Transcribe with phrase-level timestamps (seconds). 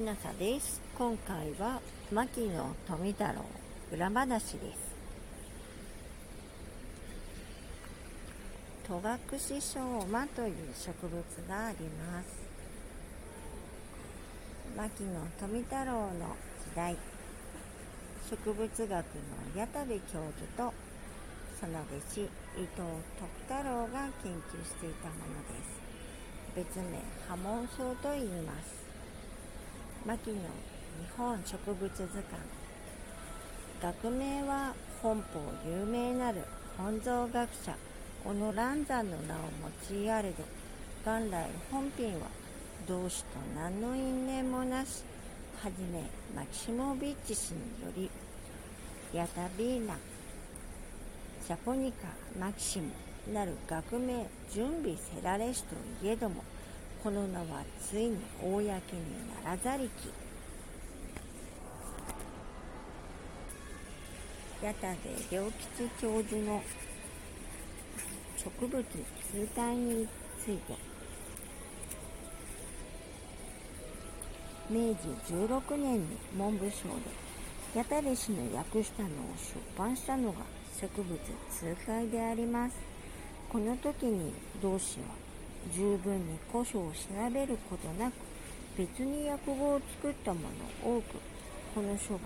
[0.00, 0.80] ひなさです。
[0.96, 1.78] 今回は
[2.10, 3.44] 牧野富太郎
[3.92, 4.96] 裏話です。
[8.88, 12.28] 戸隠しょうまという植物があります。
[14.74, 16.96] 牧野富太郎の時代
[18.30, 19.02] 植物学の
[19.54, 20.22] 矢田部教授
[20.56, 20.72] と
[21.60, 22.80] その弟子伊藤
[23.18, 25.44] 徳太郎が研究していたもの
[26.56, 26.72] です。
[26.72, 28.79] 別名波紋草と言います。
[30.06, 30.40] 牧野日
[31.16, 32.40] 本植物図鑑
[33.82, 36.42] 学名は本邦有名なる
[36.78, 37.76] 本草学者
[38.24, 39.38] 小野蘭山の名を
[39.92, 40.44] 用いあれど
[41.04, 42.28] 元来本品は
[42.86, 45.04] 同種と何の因縁もなし
[45.62, 46.02] はじめ
[46.34, 48.10] マキシモビッチ氏により
[49.12, 49.94] ヤタビーナ
[51.46, 52.90] ジャポニカマキシム
[53.34, 55.74] なる学名準備せられしと
[56.04, 56.42] いえども
[57.02, 58.70] この名はついに公に
[59.42, 60.12] ならざりき。
[64.62, 66.62] 矢田部良吉教授の
[68.36, 70.06] 植物通体に
[70.44, 70.74] ついて。
[74.68, 76.06] 明治16年に
[76.36, 76.92] 文部省で
[77.74, 80.40] 矢田部氏の訳したのを出版したのが
[80.78, 81.18] 植物
[81.50, 82.76] 通会であります。
[83.50, 85.29] この時に同志は
[85.74, 88.14] 十分に古書を調べることなく
[88.76, 90.40] 別に訳語を作ったも
[90.84, 91.16] の多く。
[91.74, 92.20] この書が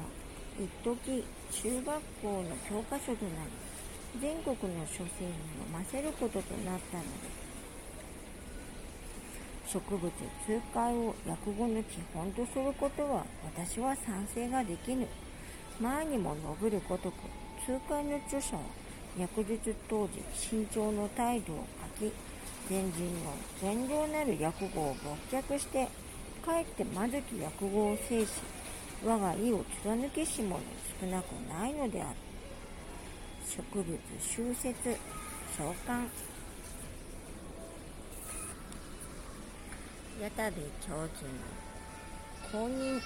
[0.58, 3.50] 一時中学校の教科書となり
[4.22, 7.08] 全国の書生に読ませることとなったので
[9.66, 15.06] す植物通会を訳語の基本とすることは私は賛成ができぬ。
[15.80, 17.14] 前にも述べるごとく
[17.66, 18.62] 通会の著者は
[19.18, 21.66] 訳術当時慎重の態度を
[21.98, 22.12] 書き
[22.68, 22.90] 前人
[23.24, 24.96] の善良なる訳語を
[25.30, 25.86] 没却して
[26.44, 28.30] かえってまずき訳語を制し
[29.04, 30.58] 我が意を貫きし者
[31.00, 32.16] 少なくないのである。
[33.46, 34.96] 植物修説
[35.58, 36.08] 召喚。
[40.22, 41.26] 矢田部教授
[42.54, 43.00] の公認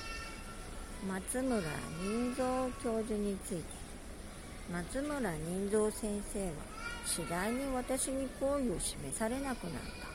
[1.09, 1.61] 松村
[2.03, 3.79] 人蔵教授について。
[4.71, 10.09] 松村人蔵先生は次第に私に好意を示されなくなった。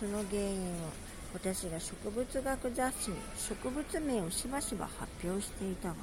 [0.00, 0.88] その原因は
[1.34, 5.94] 私が植物学雑誌に植物名をしばしば発表していたが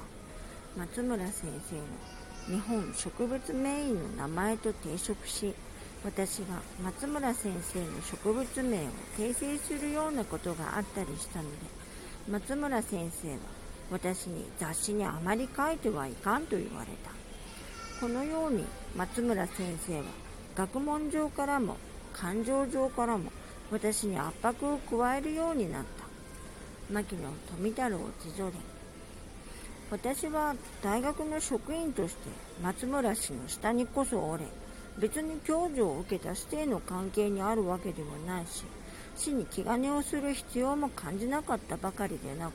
[0.76, 5.52] 松村先生の日本植物名医の名前と抵触し
[6.04, 8.80] 私が松村先生の植物名を
[9.18, 11.56] 訂正するようなことがあったりしたので
[12.30, 13.36] 松村先生は
[13.90, 17.17] 私に雑誌にあまり書いてはいかんと言われた。
[18.00, 18.64] このように
[18.96, 20.04] 松村先生は
[20.54, 21.76] 学問上からも
[22.12, 23.32] 感情上からも
[23.70, 25.98] 私に圧迫を加えるようになった。
[26.90, 27.22] 牧野
[27.54, 28.52] 富太郎自助伝
[29.90, 32.30] 私は大学の職員として
[32.62, 34.44] 松村氏の下にこそおれ
[34.98, 38.64] 別に教授を受けた指定の関係にあるわけではないし
[39.16, 42.52] 死に気兼ねをする必要も感じなかったばかりでなく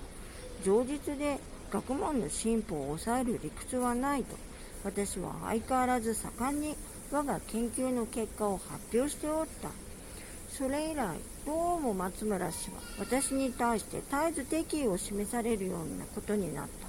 [0.65, 1.37] 常実で
[1.71, 4.35] 学問の進歩を抑える理屈はないと
[4.83, 6.75] 私は相変わらず盛んに
[7.11, 9.69] 我が研究の結果を発表しておった。
[10.49, 16.87] それ以来どうも松村氏は私に対して絶えず敵意を示されるようなことになった。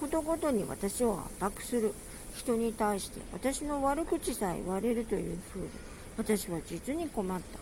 [0.00, 1.94] ことごとに私を圧迫する。
[2.34, 5.68] 人に対して私の悪口さえ言われるという風で
[6.18, 7.58] 私は実に困った。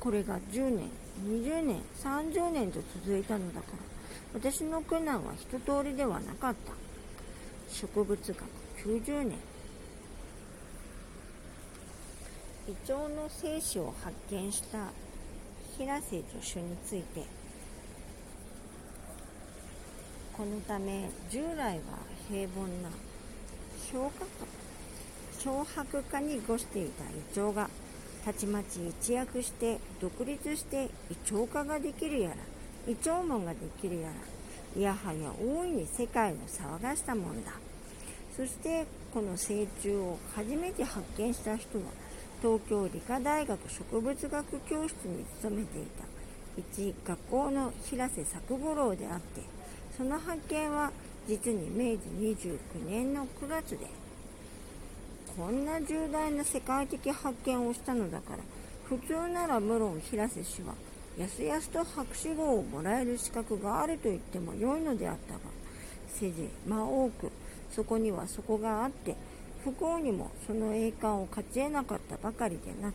[0.00, 0.90] これが10年
[1.24, 3.78] 20年30年と続いたのだから
[4.34, 6.72] 私の苦難は一通りではなかった。
[7.72, 9.38] 植物学90年。
[12.68, 14.90] イチョウの精子を発見した
[15.78, 17.24] 平瀬助手について。
[20.32, 21.82] このため従来は
[22.28, 22.90] 平凡な
[23.88, 24.26] 消化
[25.38, 27.04] 漂白化にごしていた
[27.38, 27.70] 胃腸が
[28.24, 32.36] たちまち一躍して独立して胃腸化ができるやら
[32.88, 37.52] 胃腸門ができるやらいやはや大いに世界を騒がしたもんだ。
[38.36, 41.84] そしてこの成虫を初めて発見した人は
[42.40, 46.12] 東京理科大学植物学教室に勤めていた。
[46.58, 49.40] 一学校の平瀬作五郎であって
[49.96, 50.90] その発見は
[51.26, 52.58] 実に明治29
[52.88, 53.78] 年の9月で
[55.36, 58.38] こんな重大な世界的発見をしたのだから
[58.84, 60.74] 普通なら無論平瀬氏は
[61.18, 65.40] やすやすと博士号をもらえる資格があると言っても良いのであったが
[66.08, 67.30] せいぜいま多く
[67.74, 69.16] そこにはそこがあって
[69.64, 72.94] 不幸にもその栄冠を勝ち得なかったばかりでなく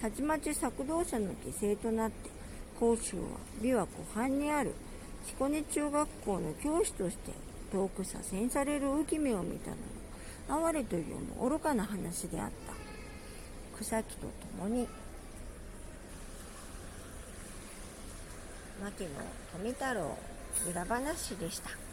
[0.00, 2.30] たちまち作動者の犠牲となって
[2.78, 3.22] 甲州は
[3.60, 4.74] 琵琶湖畔にある
[5.26, 7.32] 彦根中学校の教師として
[7.72, 9.76] 遠く左遷される浮目を見たの
[10.62, 12.80] は哀れというも愚かな話であった。
[13.80, 14.26] 草木と
[14.58, 14.86] 共に
[18.82, 19.08] 牧野
[19.52, 20.18] 富太郎
[20.70, 21.89] 裏話でした。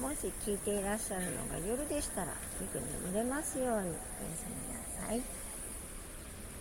[0.00, 2.34] もし聞いていらっしゃるのが夜でしたらよ
[2.70, 2.74] く
[3.08, 3.88] 眠れますようにおや
[4.36, 5.45] すみなさい。